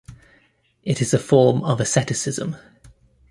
It 0.81 0.99
is 0.99 1.13
a 1.13 1.19
form 1.19 1.63
of 1.63 1.79
asceticism. 1.79 2.55